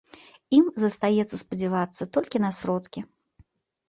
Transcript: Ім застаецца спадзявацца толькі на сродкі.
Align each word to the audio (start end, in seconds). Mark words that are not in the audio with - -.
Ім 0.59 0.69
застаецца 0.83 1.35
спадзявацца 1.41 2.07
толькі 2.15 2.41
на 2.45 2.51
сродкі. 2.61 2.99